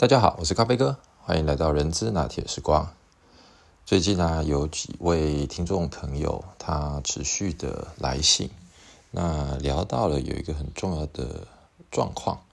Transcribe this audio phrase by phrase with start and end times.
[0.00, 2.94] 大家好，我是咖啡哥，欢迎来到人资拿铁时光。
[3.84, 8.48] 最近呢，有几位听众朋友他持续的来信，
[9.10, 11.48] 那聊到了有一个很重要的
[11.90, 12.44] 状况，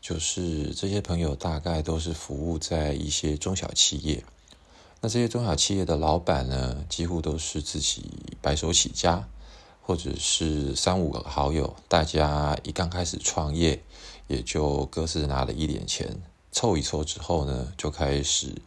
[0.00, 4.24] 就是这些朋友大概都是服务在一些中小企业，
[5.02, 9.28] 那这些中小企业的老板呢，几乎都是自己白手起家，
[9.82, 13.82] 或者是三五个好友，大家一刚开始创业，
[14.28, 16.22] 也就各自拿了一点钱。
[16.56, 18.62] 凑一凑之后呢，就开始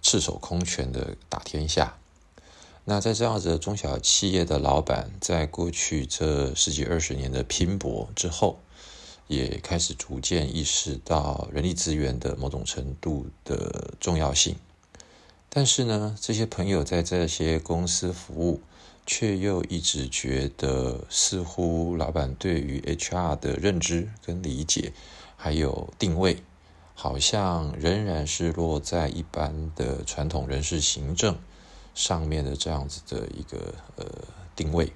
[0.00, 1.98] 赤手空拳的打天下。
[2.86, 8.60] 那在这样子的中小企业的老板，在过去这十几二十年的拼搏之后，
[9.28, 14.56] 也开始逐渐意识到人力资源的某种程度的重要性。
[15.50, 18.62] 但是呢，这些朋友在这些公司服务，
[19.04, 24.94] 却又一直觉得，似乎老板对于 HR 的认知跟理解，
[25.36, 26.42] 还有定位。
[26.94, 31.36] 好像仍然是落在一般的传统人事行政
[31.94, 34.06] 上面的这样子的一个呃
[34.56, 34.92] 定位，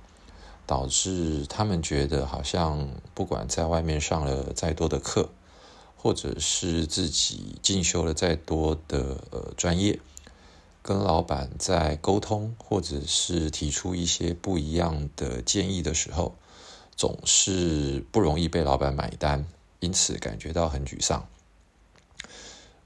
[0.67, 5.28] 导致他们觉得好像不管在外面上了再多的课，
[5.97, 9.98] 或者是自己进修了再多的呃专业，
[10.83, 16.37] 跟老板在沟通或者是提出一些不一样的建议的时候，
[16.97, 19.44] 总是不容易被老板买单，
[19.81, 21.28] 因此感觉到很沮丧。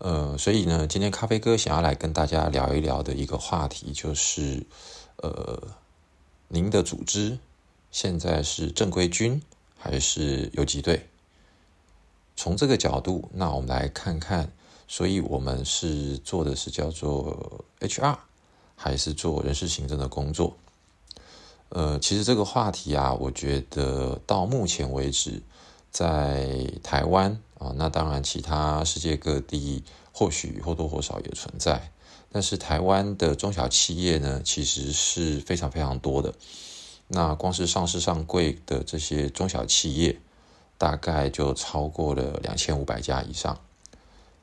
[0.05, 4.67] 呃，所以呢，今天咖啡哥想要来跟大家聊一聊的一个话题，就是，
[5.19, 5.63] 呃，
[6.49, 7.39] 您的组织
[7.93, 9.41] 现在是正规军
[9.79, 11.09] 还是游击队？
[12.35, 14.51] 从这个角度，那我们来看看，
[14.89, 18.17] 所以我们是做的是叫做 HR，
[18.75, 20.57] 还是做人事行政的工作？
[21.69, 25.41] 呃，其实这个话题啊，我觉得到目前为止，
[25.93, 27.41] 在台湾。
[27.63, 31.93] 啊，那当然，其他世界各地或许或多或少也存在，
[32.33, 36.35] 但是台湾的中小企业呢，其实是非常非常多的。
[37.07, 40.19] 那光是上市上柜的这些中小企业，
[40.77, 43.61] 大概就超过了两千五百家以上。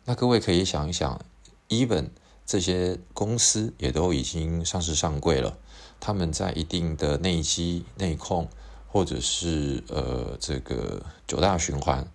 [0.05, 1.19] 那各位可以想一想
[1.67, 2.07] ，even
[2.45, 5.57] 这些公司也都已经上市上柜了，
[5.99, 8.47] 他们在一定的内机内控，
[8.87, 12.07] 或者是呃这个九大循环。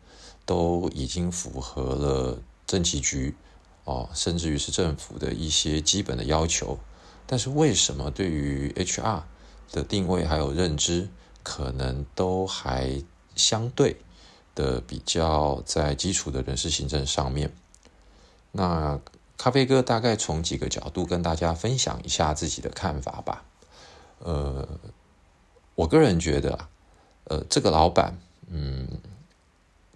[0.47, 3.35] 都已经符合了政企局
[3.85, 6.79] 哦，甚至于是政府的一些基本的要求，
[7.27, 9.23] 但是为什么对于 HR
[9.73, 11.09] 的定位还有认知，
[11.43, 13.03] 可能都还
[13.35, 13.97] 相对
[14.55, 17.53] 的比较在基础的人事行政上面？
[18.53, 19.01] 那
[19.37, 23.45] 咖啡哥大概从几个角度跟大家分享一下自己的看法吧。
[24.21, 24.67] 呃，
[25.75, 26.69] 我个人觉得，
[27.25, 28.19] 呃，这个老板，
[28.49, 28.89] 嗯。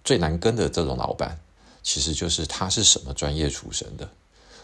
[0.09, 1.39] 最难跟的这种老板，
[1.83, 4.09] 其实就是他是什么专业出身的。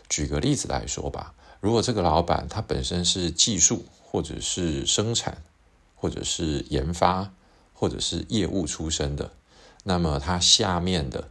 [0.09, 5.43] 举个例子来说吧，如果这个老板他本身是技术，或者是生产，
[5.93, 7.31] 或者是研发，
[7.75, 9.33] 或者是业务出身的，
[9.83, 11.29] 那么他下面的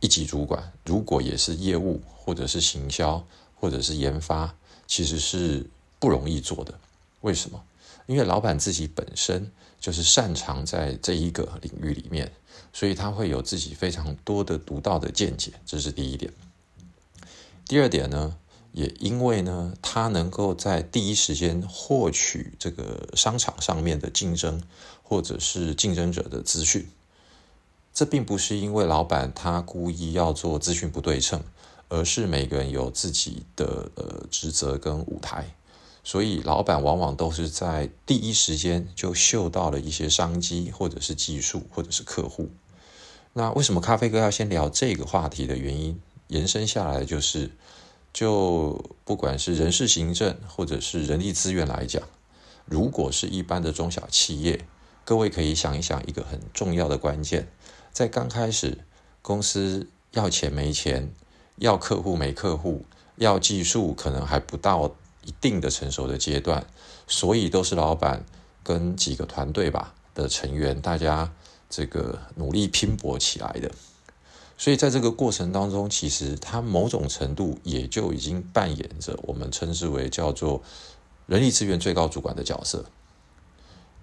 [0.00, 3.24] 一级主管，如果也是业务，或者是行销，
[3.54, 4.52] 或者是研发，
[4.88, 6.74] 其实是不容易做的。
[7.20, 7.62] 为什么？
[8.06, 12.32] 因为老板自己本身就是擅长在这一个领域里面，
[12.72, 16.32] 所以他会有自己非常多的独到的见解，这是第一点。
[17.66, 18.36] 第二点呢，
[18.72, 24.62] 也因为呢，他能够在第一时间获取这个商场上面的竞争
[25.02, 26.88] 或者是竞争者的资讯，
[27.94, 31.42] 这并不是因为老板他故意要做资讯不对称，
[31.88, 35.54] 而是每个人有自己的呃职责跟舞台。
[36.08, 42.48] 所以，老板往往都是在第一时间就嗅到了一些商机，或者是技术，或者是客户。
[43.32, 47.50] 那为什么咖啡哥要先聊这个话题的原因，延伸下来就是，
[48.12, 52.00] 就不管是人事行政，或者是人力资源来讲，
[52.66, 54.64] 如果是一般的中小企业，
[55.04, 57.48] 各位可以想一想一个很重要的关键，
[57.92, 58.78] 在刚开始
[59.22, 61.12] 公司要钱没钱，
[61.56, 62.84] 要客户没客户，
[63.16, 64.94] 要技术可能还不到。
[65.26, 66.64] 一定的成熟的阶段，
[67.08, 68.24] 所以都是老板
[68.62, 71.32] 跟几个团队吧的成员，大家
[71.68, 73.68] 这个努力拼搏起来的。
[74.56, 80.62] 所以在这个过程当中，其实他某种程度也就已经扮演着我们称之为叫做
[81.26, 82.84] 人力资源最高主管的角色。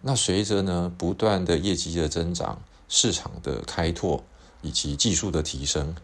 [0.01, 4.25] 那随着呢不断的业绩的增长、市场的开拓
[4.61, 5.95] 以及技术的提升，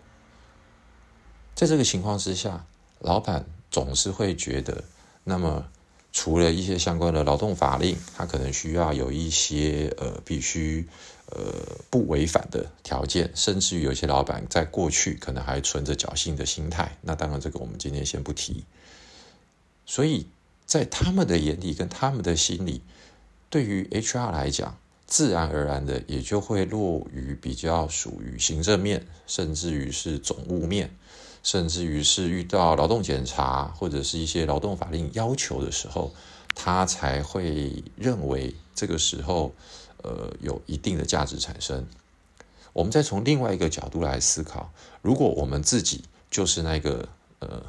[1.53, 2.65] 在这个情况之下，
[2.99, 4.85] 老板总是会觉得。
[5.23, 5.67] 那么，
[6.11, 10.87] 除了一些相关的劳动法令，它可能需要有一些呃，必须
[11.27, 11.37] 呃
[11.89, 16.97] 不违反的条件，甚至于有些老板在过去可能还存着侥幸的心态。
[17.01, 18.63] 那当然，这个我们今天先不提。
[19.85, 20.27] 所以
[20.65, 22.81] 在他们的眼里跟他们的心里，
[23.49, 30.91] 对于 HR 来讲，自然而然的也就会落于比较属于行政面，甚至于是总务面。
[31.41, 36.13] 甚至于是遇到劳动检查或者是一些劳动法令要求的时候，
[36.53, 39.53] 他才会认为这个时候，
[40.03, 41.87] 呃，有一定的价值产生。
[42.73, 44.71] 我们再从另外一个角度来思考，
[45.01, 47.07] 如果我们自己就是那个
[47.39, 47.63] 呃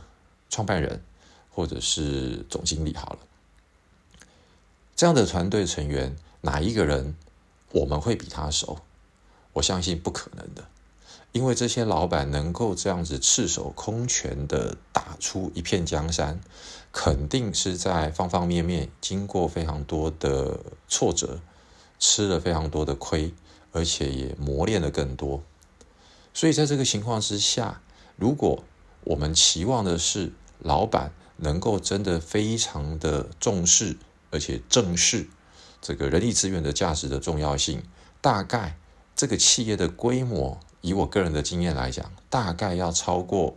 [0.49, 1.03] 创办人
[1.49, 3.19] 或者是总经理好了，
[4.95, 7.17] 这样的团队成员哪一个人
[7.73, 8.81] 我们会比他熟？
[9.55, 10.69] 我相信不可能的。
[11.33, 16.41] 因为这些老板能够这样子赤手空拳的打出一片江山，
[16.93, 21.41] 肯定是在方方面面经过非常多的挫折，
[22.01, 23.33] 吃了非常多的亏，
[23.71, 25.41] 而且也磨练了更多。
[26.35, 27.81] 所以在这个情况之下，
[28.17, 28.65] 如果
[29.05, 33.97] 我们期望的是老板能够真的非常的重视，
[34.33, 35.29] 而且正视
[35.81, 37.85] 这个人力资源的价值的重要性，
[38.21, 38.77] 大概
[39.15, 40.59] 这个企业的规模。
[40.81, 43.57] 以我个人的经验来讲，大概要超过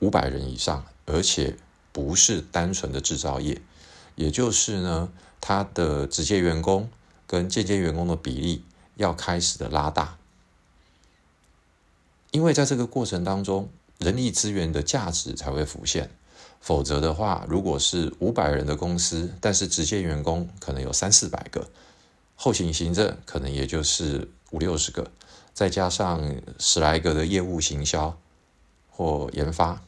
[0.00, 1.56] 五百人以上，而且
[1.92, 3.60] 不是单纯的制造业，
[4.16, 5.08] 也就是呢，
[5.40, 6.88] 他的直接员工
[7.26, 8.64] 跟间接员工的比例
[8.96, 10.16] 要开始的拉大，
[12.30, 13.68] 因为在这个过程当中，
[13.98, 16.10] 人力资源的价值才会浮现。
[16.60, 21.68] 否则的话，如果是五百人的公司，但是直接员工可能有三四百个，
[22.36, 25.10] 后勤行政可能也就是五六十个。
[25.54, 28.18] 再加上十来个的业务行销
[28.90, 29.82] 或研发，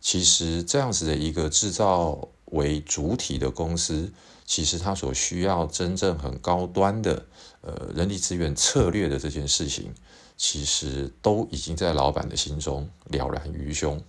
[0.00, 4.10] 其实这样子的一个制造为主体的公司，
[4.46, 7.26] 其实它所需要真正很高端的
[7.60, 9.92] 呃人力资源策略的这件事情，
[10.38, 14.02] 其实都已经在老板的心中了然于胸。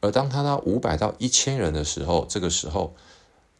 [0.00, 2.94] 而当他到五百到一千人的时候，这个时候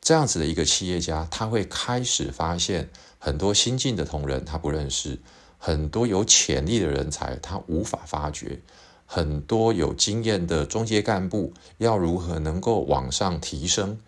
[0.01, 2.89] 这样子的一个企业家，他会开始发现
[3.19, 5.19] 很多新进的同仁他不认识。
[5.65, 8.59] 很多有潜力的人才，他无法发掘；
[9.07, 14.01] 很多有经验的中阶干部，要如何能够往上提升，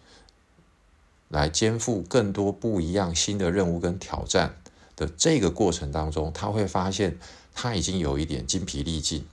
[1.29, 4.57] 来肩负更多不一样新的任务跟挑战
[4.97, 7.17] 的这个过程当中，他会发现
[7.55, 9.25] 他已经有一点精疲力尽。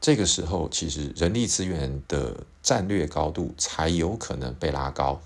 [0.00, 5.20] 这个时候，其实人力资源的战略高度才有可能被拉高。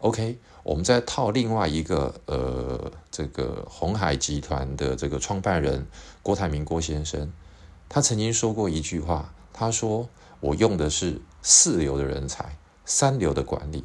[0.00, 0.36] OK。
[0.62, 5.86] 我们再套另外一个，呃，这个红海集团的这个创办人
[6.22, 7.32] 郭台铭郭先生，
[7.88, 10.08] 他曾经说过一句话，他说
[10.40, 13.84] ：“我用的是四流的人才，三流的管理，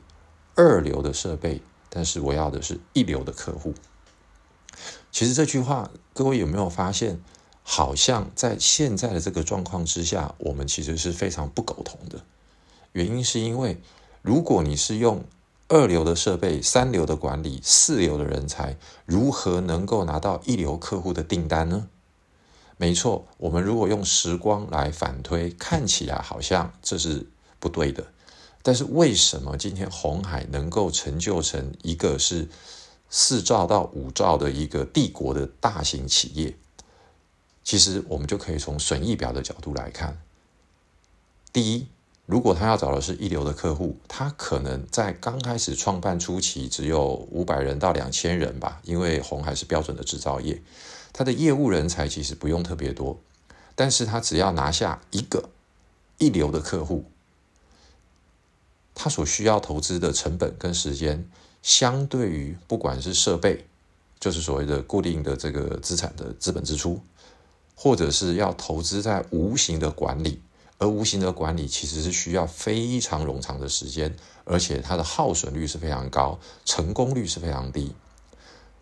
[0.56, 3.74] 二流的设备，但是我要的是一流的客户。”
[5.12, 7.20] 其实这句话，各位有没有发现，
[7.64, 12.24] 好像在现在的这个状况之下，我们其实是非常不苟同的。
[12.92, 13.82] 原因是因为，
[14.22, 15.24] 如果你是用
[15.70, 21.90] 二流的设备，三流的管理，四流的人才，如何能够拿到一流客户的订单呢？
[22.78, 27.28] 没错，我们如果用时光来反推，看起来好像这是
[27.60, 28.06] 不对的。
[28.62, 32.48] 但是为什么今天红海能够成就成一个是
[33.10, 36.58] 四兆到五兆的一个帝国的大型企业？
[37.64, 40.22] 其实我们就可以从损益表的角度来看，
[41.52, 41.88] 第一。
[42.28, 50.62] 如果他要找的是一流的客户，他可能在刚开始创办初期只有五百人到两千人吧，因为红海是标准的制造业，
[51.14, 53.18] 他的业务人才其实不用特别多，
[53.76, 55.50] 但是他只要拿下一个
[56.18, 57.06] 一流的客户，
[58.94, 61.30] 他所需要投资的成本跟时间，
[61.64, 63.66] 相对于不管是设备，
[64.20, 67.00] 就是所谓的固定的这个资产的资本支出，
[67.74, 70.42] 或者是要投资在无形的管理。
[70.80, 74.16] 而无形的管理其实是需要非常冗长的时间，
[74.46, 77.96] 而且它的耗损率是非常高，成功率是非常低。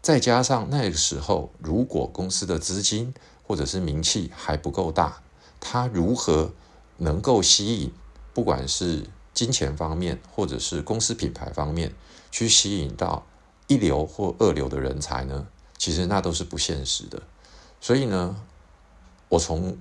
[0.01, 5.21] 再加上那个时候，如果公司的资金或者是名气还不够大，
[5.59, 6.51] 它如何
[6.97, 7.91] 能够吸引，
[8.33, 11.93] 不管是金钱方面或者是公司品牌方面，
[12.29, 13.25] 去吸引到
[13.67, 15.47] 一流或二流的人才呢？
[15.77, 17.23] 其实那都是不现实的。
[17.81, 18.35] 所以呢，
[19.29, 19.77] 我从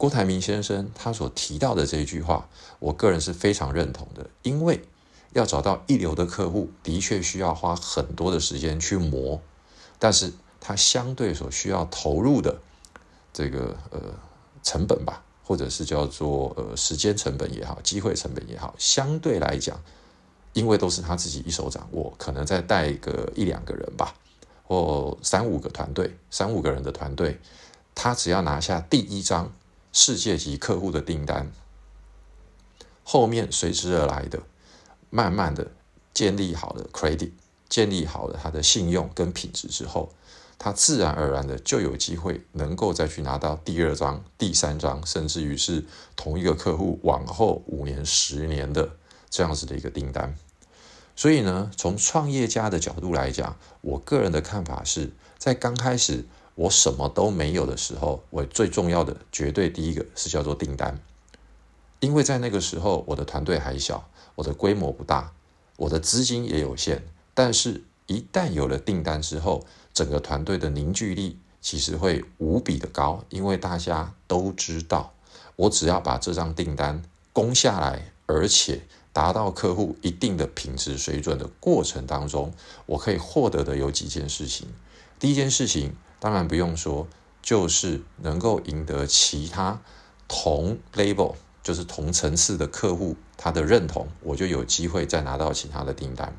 [0.00, 4.30] 郭台铭先生他所提到的这一句话，我个人是非常认同的。
[4.40, 4.80] 因为
[5.34, 9.42] 要找到一流的客户，的确需要花很多的时间去磨，
[9.98, 12.58] 但是他相对所需要投入的
[13.30, 14.00] 这个呃
[14.62, 19.78] 成本吧，或者是叫做呃时间成本也好，机会成本也好，相对来讲，
[20.54, 24.14] 因为都是他自己一手掌握，可能再带个一两个人吧，
[24.66, 27.38] 或三五个团队、三五个人的团队，
[27.94, 29.52] 他只要拿下第一张
[29.92, 31.50] 世界级客户的订单，
[33.02, 34.42] 后面随之而来的，
[35.10, 35.72] 慢慢的
[36.14, 37.32] 建立好了 credit，
[37.68, 40.12] 建立好了他的信用跟品质之后，
[40.58, 48.96] 他自然而然的就有机会能够再去拿到第二张、第三张，甚至于是同一个客户往后五年、十年的
[49.28, 50.36] 这样子的一个订单。
[51.16, 56.24] 所以呢，从创业家的角度来讲，我个人的看法是在刚开始
[56.60, 61.00] 我什么都没有的时候，我最重要的绝对第一个是叫做订单，
[62.00, 65.32] 因为在那个时候我的团队还小，我的规模不大，
[65.78, 67.02] 我的资金也有限。
[67.32, 69.64] 但是，一旦有了订单之后，
[69.94, 75.14] 整个团队的凝聚力其实会无比的高，因为大家都知道，
[75.56, 77.02] 我只要把这张订单
[77.32, 78.82] 攻下来，而且。
[79.12, 82.52] 达到客户一定的品质水准的过程当中，
[82.86, 84.68] 我可以获得的有几件事情。
[85.18, 87.08] 第一件事情，当然不用说，
[87.42, 89.80] 就是能够赢得其他
[90.28, 91.34] 同 label，
[91.64, 96.36] 就是同层次的客户他的认同，我就有机会再拿到其他的订单。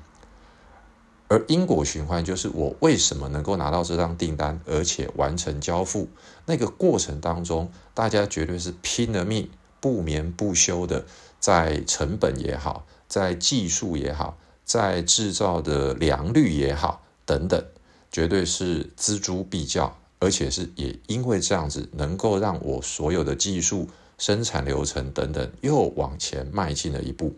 [1.28, 6.10] 而因果循环就是我为什么能够拿到这张订单，而且完成交付，
[6.46, 11.06] 那个过程当中，大家绝对是拼了命、不眠不休的。
[11.40, 17.66] 在成本也好，在技术也好，在制造的良率也好，等等，
[18.12, 23.88] 绝对是锱铢必较，而且是也因为这样子，能够让我所有的技术、
[24.18, 27.36] 生产流程等等又往前迈进了一步。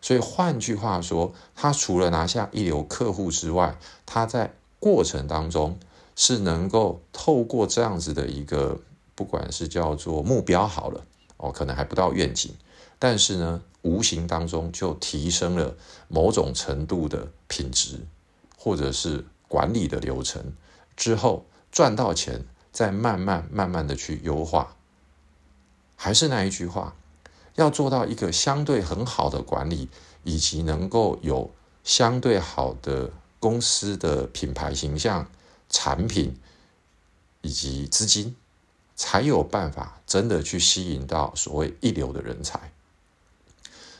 [0.00, 5.78] 所以换句话说，他除了拿下一流客户之外，他在过程当中
[6.14, 8.80] 是能够透过这样子的一个，
[9.14, 11.04] 不管是叫做目标好了，
[11.36, 12.54] 哦，可能还不到愿景。
[13.00, 15.76] 但是呢，无形当中就提升了
[16.08, 18.00] 某种程度的品质，
[18.56, 20.52] 或者是管理的流程
[20.96, 24.76] 之后赚到钱，再慢慢慢慢的去优化。
[25.96, 26.94] 还是那一句话，
[27.56, 29.88] 要做到一个相对很好的管理，
[30.22, 31.50] 以及能够有
[31.82, 35.28] 相对好的公司的品牌形象、
[35.68, 36.38] 产品
[37.40, 38.36] 以及资金，
[38.94, 42.72] 才有办法真的去吸引到所谓一流的人才。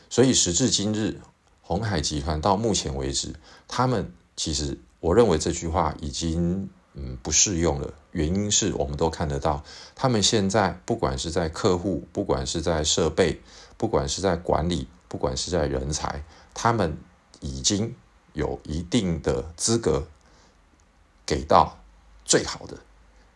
[0.09, 1.19] 所以时至今日，
[1.61, 3.35] 红海集团到目前为止，
[3.67, 7.93] 他们其实我认为这句话已经嗯不适用了。
[8.11, 9.63] 原因是我们都看得到，
[9.95, 13.39] 他们现在不管是在客户，不管是在设备，
[13.77, 16.97] 不管是在管理，不管是在人才，他们
[17.39, 17.95] 已经
[18.33, 20.07] 有一定的资格
[21.25, 21.77] 给到
[22.25, 22.77] 最好的，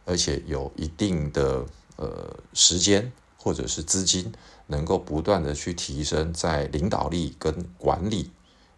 [0.05, 1.65] 而且有一定的
[1.98, 4.34] 呃时间或者是资金。
[4.67, 8.32] 能够不断的去提升在领导力跟管理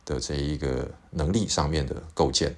[0.04, 2.56] 的这一个能力上面的构建。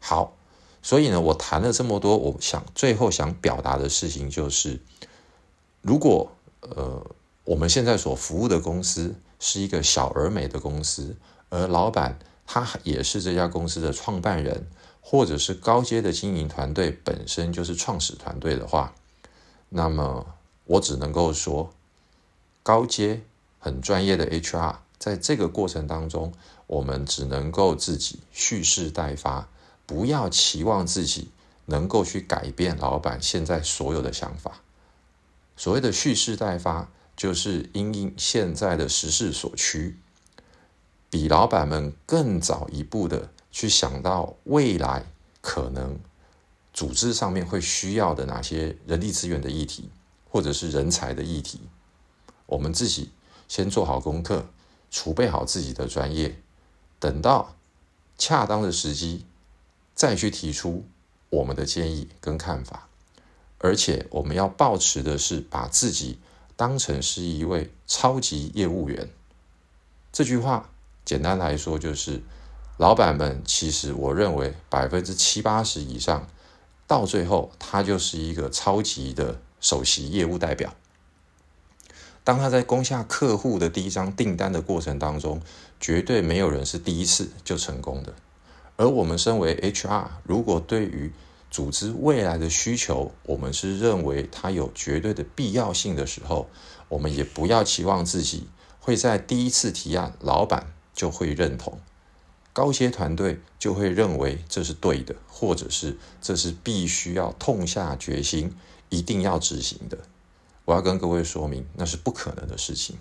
[0.00, 0.36] 好，
[0.82, 4.80] 所以呢，我谈了这么多，我想最后想表达的事情就是，
[5.82, 7.06] 如果呃
[7.44, 11.16] 我们现在所服务的公司是一个小而美的公司，
[11.48, 14.66] 而老板他也是这家公司的创办人，
[15.00, 18.94] 或者是高阶的经营团队本身就是创始团队的话，
[19.68, 20.26] 那么
[20.64, 21.72] 我只能够说。
[22.62, 23.22] 高阶
[23.60, 26.32] 很专业的 HR，在这个过程当中，
[26.66, 29.48] 我们只能够自己蓄势待发，
[29.86, 31.30] 不要期望自己
[31.66, 34.60] 能够去改变老板现在所有的想法。
[35.56, 39.96] 所谓的蓄势待发，就是因应现在的时势所趋，
[41.08, 45.06] 比老板们更早一步的去想到未来
[45.40, 45.98] 可能
[46.74, 49.88] 组织上面会需要的哪些人力资源的议题，
[50.28, 51.60] 或者是人才的议题。
[52.44, 53.10] 我们自己
[53.48, 54.46] 先做好功课，
[54.90, 56.38] 储备好自己的专业，
[57.00, 57.56] 等到
[58.18, 59.24] 恰当的时机，
[59.96, 60.86] 再去提出
[61.30, 62.86] 我们的建议跟看法。
[63.58, 66.20] 而且我们要保持的是把自己
[66.54, 69.08] 当成是一位超级业务员。
[70.12, 70.70] 这句话
[71.04, 72.22] 简单来说就是，
[72.76, 76.28] 老板们其实我认为百分之七八十以上，
[76.86, 80.74] 到最后他就是一个超级的首席业务代表。
[82.22, 85.40] 当他在攻下客户的第一张订单的过程当中，
[85.80, 88.14] 绝对没有人是第一次就成功的。
[88.76, 91.12] 而我们身为 HR，如果对于
[91.50, 96.48] 组织未来的需求，我们是认为它有绝对的必要性的时候，
[96.88, 101.80] 我们也不要期望自己会在第一次提案，老板就会认同，
[102.52, 108.54] 高阶团队就会认为这是对的，或者是这是必须要痛下决心
[108.90, 109.98] 一定要执行的。
[110.66, 112.98] 我要跟各位说明，那是不可能的事情，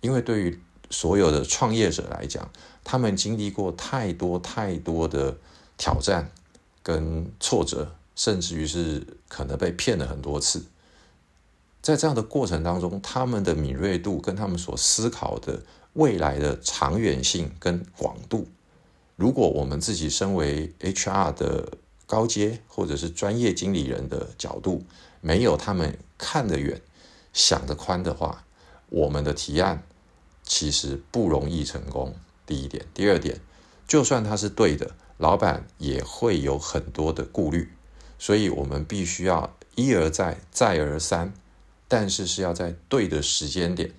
[0.00, 2.50] 因为对于所有的创业者来讲，
[2.84, 5.38] 他们经历过太多太多的
[5.78, 6.30] 挑战，
[6.82, 10.64] 跟挫折，甚至于是可能被骗了很多次。
[11.80, 15.62] 在这样的过程当中，他们的敏锐度跟他们所思考的
[15.94, 18.46] 未来的长远性跟广度，
[19.16, 21.72] 如果我们自己身为 HR 的
[22.06, 24.84] 高阶或者是专业经理人的角度，
[25.20, 26.82] 没有他们看得远、
[27.32, 28.44] 想得宽的话，
[28.90, 29.82] 我们的提案
[30.50, 32.12] 其实不容易成功。
[32.44, 33.40] 第一点，第二点，
[33.86, 37.70] 就算他是对的，老板也会有很多的顾虑，
[38.18, 41.32] 所以我们必须要一而再、再而三。
[41.86, 43.92] 但是是要在对的时间点、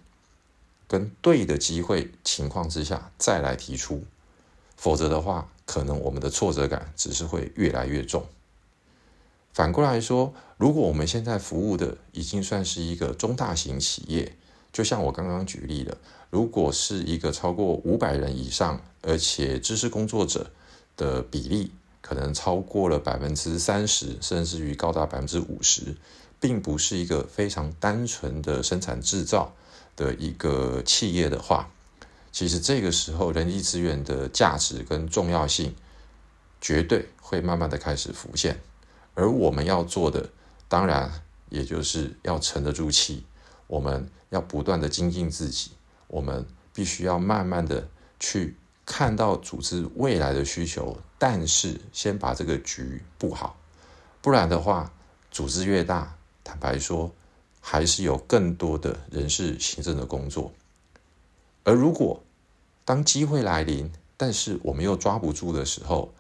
[0.90, 4.04] 跟对的机会情况之下再来提出，
[4.76, 8.26] 否则的话，可能我们的挫折感只是会越来越重。
[9.54, 14.36] 反过来说，如果我们现在服务的已经算是一个中大型企业，
[14.72, 15.98] 就像我刚刚举例的，
[16.30, 20.52] 如果是一个超过五百人以上，而且知识工作者
[20.96, 25.96] 的比例可能超过了百分之三十，甚至于高达百分之五十。
[26.40, 29.54] 并不是一个非常单纯的生产制造
[29.96, 31.70] 的一个企业的话，
[32.32, 35.76] 其实这个时候人力资源的价值跟重要性
[36.60, 38.60] 绝对会慢慢的开始浮现。
[39.14, 40.32] 而我们要做的，
[40.68, 41.12] 当然
[41.50, 43.24] 也就是要沉得住气，
[43.72, 45.72] 我们要不断的精进自己，
[46.10, 47.88] 我们必须要慢慢的
[48.20, 53.56] 去看到组织未来的需求，但是先把这个局布好，
[54.22, 54.92] 不然的话，
[55.32, 56.18] 组织越大。
[56.44, 57.14] 坦白说，
[57.62, 60.52] 还是有更多的人事行政的工作。
[61.64, 62.22] 而如果
[62.84, 66.14] 当机会来临，但是我们又抓不住的时候，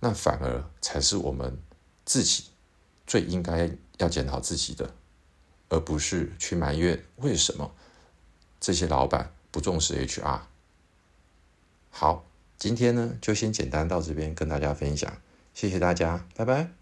[0.00, 1.56] 那反而才是我们
[2.04, 2.44] 自己
[3.06, 4.92] 最应该要检讨自己的，
[5.68, 7.74] 而不是去埋怨为什么
[8.60, 10.40] 这些老板不重视 HR。
[11.90, 12.24] 好，
[12.56, 15.20] 今天呢就先简单到这边跟大家分享，
[15.54, 16.77] 谢谢大家，拜拜。